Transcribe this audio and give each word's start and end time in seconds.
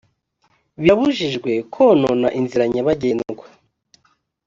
birabujijwe 0.81 1.51
konona 1.73 2.27
inzira 2.39 2.63
nyabagendwa 2.73 3.45